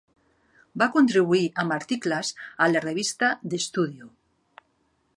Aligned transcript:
Va 0.81 0.87
contribuir 0.95 1.43
amb 1.65 1.77
articles 1.77 2.33
a 2.67 2.71
la 2.73 2.83
revista 2.89 3.33
The 3.55 3.61
Studio. 3.71 4.13